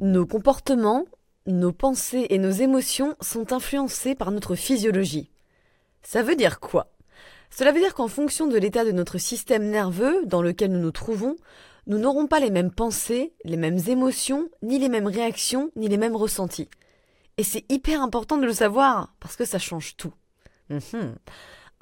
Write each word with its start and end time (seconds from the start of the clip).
Nos 0.00 0.24
comportements, 0.24 1.04
nos 1.46 1.72
pensées 1.72 2.26
et 2.30 2.38
nos 2.38 2.50
émotions 2.50 3.16
sont 3.20 3.52
influencés 3.52 4.14
par 4.14 4.30
notre 4.30 4.54
physiologie. 4.54 5.30
Ça 6.02 6.22
veut 6.22 6.36
dire 6.36 6.58
quoi? 6.58 6.90
Cela 7.50 7.70
veut 7.70 7.80
dire 7.80 7.94
qu'en 7.94 8.08
fonction 8.08 8.46
de 8.46 8.56
l'état 8.56 8.86
de 8.86 8.92
notre 8.92 9.18
système 9.18 9.68
nerveux 9.68 10.24
dans 10.24 10.40
lequel 10.40 10.72
nous 10.72 10.78
nous 10.78 10.90
trouvons, 10.90 11.36
nous 11.86 11.98
n'aurons 11.98 12.26
pas 12.26 12.40
les 12.40 12.50
mêmes 12.50 12.70
pensées, 12.70 13.34
les 13.44 13.58
mêmes 13.58 13.80
émotions, 13.88 14.48
ni 14.62 14.78
les 14.78 14.88
mêmes 14.88 15.06
réactions, 15.06 15.70
ni 15.76 15.88
les 15.88 15.98
mêmes 15.98 16.16
ressentis. 16.16 16.70
Et 17.36 17.42
c'est 17.42 17.70
hyper 17.70 18.02
important 18.02 18.38
de 18.38 18.46
le 18.46 18.54
savoir, 18.54 19.14
parce 19.20 19.36
que 19.36 19.44
ça 19.44 19.58
change 19.58 19.96
tout. 19.96 20.14
Mhm. 20.70 21.16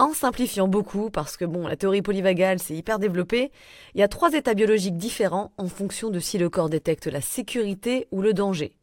En 0.00 0.12
simplifiant 0.12 0.68
beaucoup, 0.68 1.10
parce 1.10 1.36
que 1.36 1.44
bon, 1.44 1.66
la 1.66 1.74
théorie 1.74 2.02
polyvagale 2.02 2.60
c'est 2.60 2.74
hyper 2.74 3.00
développé, 3.00 3.50
il 3.94 4.00
y 4.00 4.04
a 4.04 4.08
trois 4.08 4.32
états 4.32 4.54
biologiques 4.54 4.96
différents 4.96 5.50
en 5.58 5.66
fonction 5.66 6.10
de 6.10 6.20
si 6.20 6.38
le 6.38 6.48
corps 6.48 6.68
détecte 6.68 7.08
la 7.08 7.20
sécurité 7.20 8.06
ou 8.12 8.22
le 8.22 8.32
danger. 8.32 8.76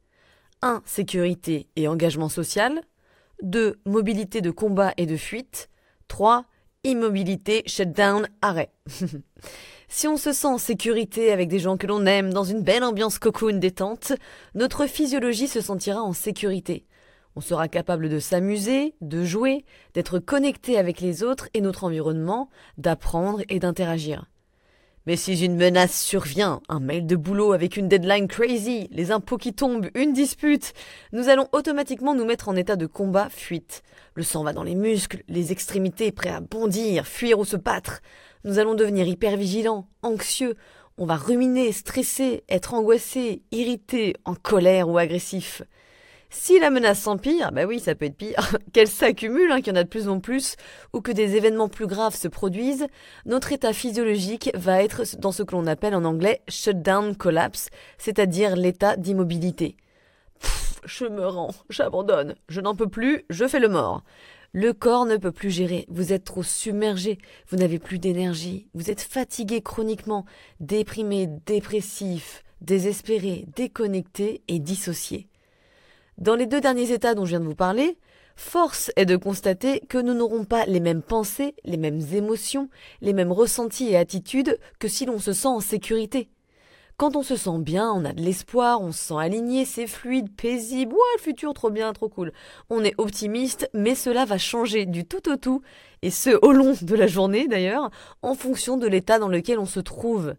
1. 0.62 0.82
Sécurité 0.86 1.68
et 1.78 1.88
engagement 1.88 2.28
social. 2.28 2.82
2. 3.44 3.80
Mobilité 3.86 4.42
de 4.42 4.52
combat 4.52 4.94
et 4.98 5.06
de 5.06 5.16
fuite. 5.16 5.70
3. 6.10 6.44
Immobilité, 6.84 7.64
shutdown, 7.66 8.28
arrêt. 8.42 8.72
si 9.88 10.10
on 10.10 10.18
se 10.18 10.34
sent 10.34 10.48
en 10.48 10.58
sécurité 10.58 11.32
avec 11.32 11.48
des 11.48 11.60
gens 11.60 11.78
que 11.78 11.88
l'on 11.88 12.06
aime, 12.06 12.34
dans 12.34 12.44
une 12.44 12.62
belle 12.62 12.84
ambiance 12.84 13.20
cocoon 13.20 13.58
détente, 13.58 14.12
notre 14.54 14.86
physiologie 14.86 15.48
se 15.48 15.62
sentira 15.62 16.02
en 16.02 16.12
sécurité. 16.12 16.86
On 17.36 17.42
sera 17.42 17.68
capable 17.68 18.08
de 18.08 18.20
s'amuser, 18.20 18.96
de 19.02 19.26
jouer, 19.26 19.66
d'être 19.94 20.20
connecté 20.20 20.78
avec 20.78 21.02
les 21.02 21.22
autres 21.22 21.50
et 21.54 21.62
notre 21.62 21.84
environnement, 21.84 22.50
d'apprendre 22.78 23.42
et 23.50 23.60
d'interagir. 23.60 24.26
Mais 25.06 25.18
si 25.18 25.46
une 25.46 25.56
menace 25.56 26.02
survient, 26.02 26.62
un 26.68 26.80
mail 26.80 27.06
de 27.06 27.16
boulot 27.16 27.52
avec 27.52 27.78
une 27.78 27.88
deadline 27.88 28.28
crazy, 28.28 28.88
les 28.90 29.12
impôts 29.12 29.38
qui 29.38 29.54
tombent, 29.54 29.90
une 29.94 30.14
dispute, 30.14 30.74
nous 31.12 31.30
allons 31.30 31.48
automatiquement 31.52 32.16
nous 32.16 32.26
mettre 32.26 32.50
en 32.50 32.56
état 32.56 32.76
de 32.76 32.88
combat, 32.88 33.30
fuite. 33.30 33.84
Le 34.16 34.24
sang 34.24 34.44
va 34.44 34.54
dans 34.54 34.64
les 34.64 34.74
muscles, 34.74 35.22
les 35.28 35.52
extrémités 35.52 36.12
prêts 36.12 36.30
à 36.30 36.40
bondir, 36.40 37.06
fuir 37.06 37.38
ou 37.38 37.46
se 37.46 37.58
battre. 37.58 38.02
Nous 38.46 38.58
allons 38.58 38.74
devenir 38.74 39.08
hyper 39.08 39.38
vigilants, 39.38 39.88
anxieux, 40.02 40.56
on 40.98 41.06
va 41.06 41.18
ruminer, 41.18 41.72
stresser, 41.74 42.44
être 42.48 42.74
angoissé, 42.74 43.44
irrité, 43.52 44.16
en 44.24 44.34
colère 44.34 44.88
ou 44.88 44.98
agressif. 44.98 45.62
Si 46.30 46.60
la 46.60 46.70
menace 46.70 47.00
s'empire, 47.00 47.52
bah 47.52 47.66
oui, 47.66 47.80
ça 47.80 47.96
peut 47.96 48.06
être 48.06 48.18
pire, 48.18 48.58
qu'elle 48.74 48.88
s'accumule, 48.88 49.52
hein, 49.52 49.62
qu'il 49.62 49.74
y 49.74 49.78
en 49.78 49.80
a 49.80 49.84
de 49.84 49.90
plus 49.90 50.10
en 50.10 50.20
plus, 50.20 50.56
ou 50.94 51.02
que 51.02 51.12
des 51.12 51.36
événements 51.36 51.70
plus 51.70 51.88
graves 51.88 52.16
se 52.16 52.28
produisent, 52.28 52.88
notre 53.26 53.52
état 53.52 53.74
physiologique 53.74 54.52
va 54.56 54.84
être 54.84 55.18
dans 55.18 55.32
ce 55.32 55.44
que 55.44 55.54
l'on 55.54 55.68
appelle 55.68 55.96
en 55.96 56.04
anglais 56.04 56.42
shutdown 56.48 57.16
collapse, 57.16 57.70
c'est-à-dire 57.98 58.56
l'état 58.56 58.98
d'immobilité. 58.98 59.78
Je 60.86 61.06
me 61.06 61.26
rends, 61.26 61.52
j'abandonne, 61.70 62.36
je 62.48 62.62
n'en 62.62 62.76
peux 62.76 62.90
plus, 62.90 63.26
je 63.30 63.48
fais 63.48 63.60
le 63.60 63.70
mort. 63.70 64.04
Le 64.52 64.72
corps 64.72 65.06
ne 65.06 65.18
peut 65.18 65.32
plus 65.32 65.50
gérer, 65.50 65.86
vous 65.90 66.14
êtes 66.14 66.24
trop 66.24 66.44
submergé, 66.44 67.18
vous 67.50 67.58
n'avez 67.58 67.80
plus 67.80 68.00
d'énergie, 68.00 68.68
vous 68.74 68.90
êtes 68.90 69.02
fatigué 69.02 69.62
chroniquement, 69.62 70.26
déprimé, 70.60 71.28
dépressif, 71.46 72.44
désespéré, 72.62 73.46
déconnecté 73.56 74.44
et 74.48 74.60
dissocié. 74.60 75.28
Dans 76.18 76.36
les 76.36 76.46
deux 76.46 76.62
derniers 76.62 76.92
états 76.92 77.14
dont 77.14 77.26
je 77.26 77.32
viens 77.32 77.42
de 77.42 77.46
vous 77.46 77.56
parler, 77.56 77.98
force 78.38 78.90
est 78.96 79.06
de 79.06 79.18
constater 79.18 79.82
que 79.82 79.98
nous 79.98 80.14
n'aurons 80.14 80.46
pas 80.46 80.66
les 80.66 80.80
mêmes 80.80 81.02
pensées, 81.02 81.56
les 81.66 81.76
mêmes 81.76 82.02
émotions, 82.14 82.70
les 83.02 83.12
mêmes 83.12 83.34
ressentis 83.34 83.90
et 83.90 83.98
attitudes 83.98 84.58
que 84.80 84.88
si 84.88 85.06
l'on 85.06 85.20
se 85.20 85.34
sent 85.34 85.50
en 85.50 85.60
sécurité. 85.60 86.30
Quand 86.98 87.18
on 87.18 87.24
se 87.24 87.36
sent 87.36 87.60
bien, 87.60 87.92
on 87.92 88.06
a 88.06 88.14
de 88.14 88.22
l'espoir, 88.22 88.80
on 88.80 88.94
se 88.94 89.08
sent 89.08 89.20
aligné, 89.20 89.66
c'est 89.66 89.86
fluide, 89.86 90.34
paisible, 90.34 90.94
ouah, 90.94 91.18
le 91.18 91.22
futur 91.22 91.54
trop 91.54 91.70
bien, 91.70 91.92
trop 91.92 92.08
cool. 92.08 92.32
On 92.70 92.86
est 92.86 92.94
optimiste, 92.98 93.70
mais 93.74 93.96
cela 93.96 94.24
va 94.24 94.38
changer 94.38 94.86
du 94.86 95.04
tout 95.04 95.30
au 95.30 95.36
tout, 95.36 95.62
et 96.02 96.10
ce 96.10 96.30
au 96.42 96.54
long 96.54 96.74
de 96.82 96.96
la 96.96 97.08
journée 97.08 97.50
d'ailleurs, 97.50 97.90
en 98.22 98.34
fonction 98.34 98.78
de 98.78 98.88
l'état 98.88 99.20
dans 99.20 99.28
lequel 99.28 99.60
on 99.60 99.66
se 99.66 99.82
trouve. 99.82 100.36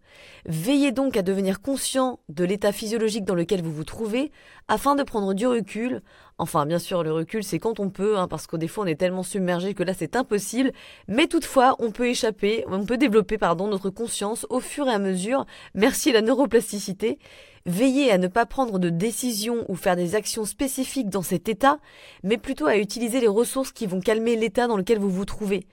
Veillez 0.47 0.93
donc 0.93 1.19
à 1.19 1.23
devenir 1.23 1.61
conscient 1.61 2.21
de 2.31 2.45
l'état 2.47 2.73
physiologique 2.73 3.27
dans 3.27 3.35
lequel 3.35 3.61
vous 3.61 3.73
vous 3.73 3.85
trouvez, 3.85 4.33
afin 4.67 4.95
de 4.95 5.03
prendre 5.03 5.35
du 5.35 5.47
recul, 5.47 6.01
Enfin, 6.39 6.67
bien 6.67 6.79
sûr, 6.79 7.03
le 7.03 7.13
recul, 7.13 7.43
c'est 7.43 7.59
quand 7.59 7.81
on 7.81 7.89
peut, 7.89 8.19
hein, 8.19 8.29
parce 8.29 8.47
qu'au 8.47 8.59
fois, 8.69 8.85
on 8.85 8.87
est 8.87 9.01
tellement 9.01 9.23
submergé 9.23 9.73
que 9.73 9.83
là, 9.83 9.95
c'est 9.95 10.17
impossible. 10.17 10.73
Mais 11.09 11.29
toutefois, 11.29 11.77
on 11.79 11.93
peut 11.93 12.09
échapper, 12.09 12.63
on 12.69 12.85
peut 12.85 12.99
développer, 12.99 13.39
pardon, 13.39 13.69
notre 13.69 13.89
conscience 13.89 14.47
au 14.51 14.61
fur 14.61 14.87
et 14.87 14.93
à 14.93 14.99
mesure. 14.99 15.47
Merci 15.75 16.13
la 16.13 16.21
neuroplasticité. 16.21 17.19
Veillez 17.65 18.13
à 18.13 18.19
ne 18.19 18.29
pas 18.29 18.45
prendre 18.45 18.79
de 18.79 18.91
décisions 18.91 19.65
ou 19.69 19.77
faire 19.77 19.97
des 19.97 20.15
actions 20.15 20.45
spécifiques 20.45 21.09
dans 21.09 21.23
cet 21.23 21.49
état, 21.49 21.79
mais 22.23 22.37
plutôt 22.37 22.67
à 22.67 22.77
utiliser 22.77 23.19
les 23.21 23.29
ressources 23.29 23.73
qui 23.73 23.87
vont 23.87 24.01
calmer 24.01 24.37
l'état 24.37 24.67
dans 24.67 24.77
lequel 24.77 24.99
vous 24.99 25.11
vous 25.11 25.25
trouvez. 25.25 25.67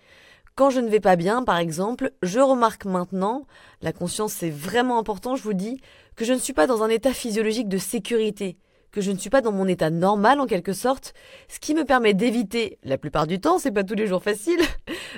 Quand 0.56 0.70
je 0.70 0.80
ne 0.80 0.88
vais 0.88 1.02
pas 1.02 1.18
bien, 1.18 1.44
par 1.44 1.58
exemple, 1.58 2.12
je 2.22 2.40
remarque 2.40 2.86
maintenant, 2.86 3.48
la 3.82 3.92
conscience 3.92 4.34
c'est 4.34 4.50
vraiment 4.50 4.98
important, 4.98 5.36
je 5.36 5.44
vous 5.44 5.54
dis, 5.54 5.82
que 6.16 6.26
je 6.26 6.34
ne 6.34 6.40
suis 6.40 6.54
pas 6.54 6.68
dans 6.68 6.84
un 6.84 6.90
état 6.90 7.14
physiologique 7.14 7.68
de 7.68 7.78
sécurité 7.78 8.58
que 8.94 9.02
je 9.02 9.12
ne 9.12 9.18
suis 9.18 9.32
pas 9.32 9.42
dans 9.42 9.52
mon 9.52 9.68
état 9.68 9.90
normal 9.90 10.40
en 10.40 10.46
quelque 10.46 10.72
sorte, 10.72 11.14
ce 11.50 11.60
qui 11.60 11.74
me 11.74 11.84
permet 11.84 12.14
d'éviter, 12.14 12.78
la 12.84 13.00
plupart 13.00 13.26
du 13.26 13.40
temps, 13.42 13.58
c'est 13.58 13.72
pas 13.72 13.84
tous 13.84 13.96
les 13.96 14.06
jours 14.06 14.24
facile, 14.24 14.62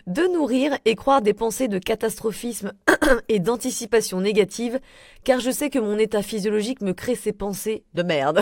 de 0.08 0.24
nourrir 0.34 0.76
et 0.86 0.96
croire 0.96 1.22
des 1.22 1.34
pensées 1.34 1.68
de 1.68 1.78
catastrophisme 1.78 2.72
et 3.28 3.40
d'anticipation 3.40 4.22
négative, 4.22 4.80
car 5.26 5.42
je 5.42 5.52
sais 5.52 5.70
que 5.70 5.80
mon 5.80 5.98
état 5.98 6.24
physiologique 6.24 6.82
me 6.82 6.94
crée 6.94 7.16
ces 7.16 7.34
pensées 7.34 7.84
de 7.94 8.02
merde. 8.02 8.42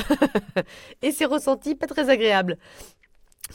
et 1.02 1.12
ces 1.12 1.26
ressentis 1.26 1.74
pas 1.74 1.88
très 1.88 2.10
agréables. 2.10 2.58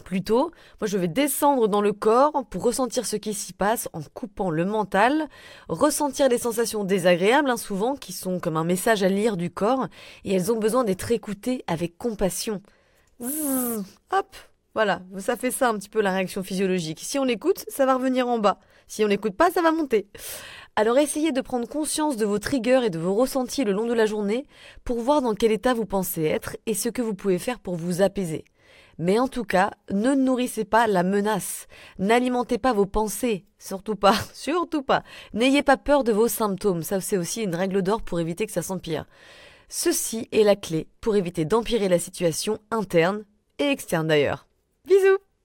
Plutôt, 0.04 0.53
moi 0.81 0.87
je 0.87 0.99
vais 0.99 1.09
descendre 1.09 1.66
dans 1.66 1.81
le 1.81 1.93
corps 1.93 2.44
pour 2.50 2.62
ressentir 2.62 3.06
ce 3.06 3.16
qui 3.16 3.34
s'y 3.34 3.53
passe 3.53 3.88
en 3.93 4.00
coupant 4.03 4.50
le 4.50 4.65
mental, 4.65 5.28
ressentir 5.69 6.28
les 6.28 6.38
sensations 6.38 6.84
désagréables, 6.84 7.50
hein, 7.50 7.56
souvent, 7.56 7.97
qui 7.97 8.12
sont 8.12 8.38
comme 8.38 8.56
un 8.56 8.65
message 8.65 9.03
à 9.03 9.09
lire 9.09 9.37
du 9.37 9.50
corps, 9.50 9.88
et 10.25 10.34
elles 10.34 10.53
ont 10.53 10.59
besoin 10.59 10.84
d'être 10.84 11.10
écoutées 11.10 11.65
avec 11.66 11.97
compassion. 11.99 12.62
hop, 13.21 14.37
voilà, 14.75 15.03
ça 15.19 15.37
fait 15.37 15.50
ça 15.50 15.71
un 15.71 15.78
petit 15.78 15.88
peu 15.88 16.00
la 16.00 16.12
réaction 16.12 16.43
physiologique. 16.43 17.00
Si 17.03 17.19
on 17.19 17.25
l'écoute, 17.25 17.65
ça 17.69 17.84
va 17.84 17.94
revenir 17.94 18.28
en 18.28 18.38
bas. 18.38 18.60
Si 18.87 19.05
on 19.05 19.09
l'écoute 19.09 19.37
pas, 19.37 19.50
ça 19.50 19.62
va 19.62 19.72
monter. 19.72 20.06
Alors 20.76 20.99
essayez 20.99 21.32
de 21.32 21.41
prendre 21.41 21.66
conscience 21.66 22.16
de 22.16 22.25
vos 22.25 22.38
triggers 22.38 22.84
et 22.84 22.91
de 22.91 22.99
vos 22.99 23.15
ressentis 23.15 23.65
le 23.65 23.72
long 23.72 23.87
de 23.87 23.94
la 23.94 24.06
journée 24.06 24.47
pour 24.84 25.00
voir 25.00 25.22
dans 25.22 25.34
quel 25.34 25.50
état 25.50 25.75
vous 25.75 25.87
pensez 25.87 26.22
être 26.22 26.56
et 26.66 26.75
ce 26.75 26.88
que 26.88 27.03
vous 27.03 27.15
pouvez 27.15 27.38
faire 27.38 27.59
pour 27.59 27.75
vous 27.75 28.03
apaiser. 28.03 28.44
Mais 28.98 29.19
en 29.19 29.28
tout 29.28 29.44
cas, 29.44 29.70
ne 29.91 30.14
nourrissez 30.14 30.64
pas 30.64 30.86
la 30.86 31.03
menace. 31.03 31.69
N'alimentez 31.98 32.59
pas 32.59 32.72
vos 32.72 32.86
pensées. 32.86 33.44
Surtout 33.59 33.94
pas. 33.94 34.16
Surtout 34.34 34.82
pas. 34.82 35.04
N'ayez 35.34 35.62
pas 35.62 35.76
peur 35.76 36.04
de 36.04 36.12
vos 36.12 36.28
symptômes. 36.28 36.82
Ça, 36.82 37.00
c'est 37.00 37.16
aussi 37.16 37.42
une 37.42 37.54
règle 37.54 37.82
d'or 37.82 38.03
pour 38.03 38.20
éviter 38.20 38.47
que 38.47 38.53
ça 38.53 38.62
s'empire. 38.62 39.06
Ceci 39.69 40.28
est 40.32 40.44
la 40.44 40.56
clé 40.56 40.88
pour 41.00 41.16
éviter 41.16 41.44
d'empirer 41.44 41.88
la 41.88 41.98
situation 41.98 42.58
interne 42.70 43.25
et 43.58 43.66
externe 43.66 44.08
d'ailleurs. 44.08 44.47
Bisous 44.87 45.19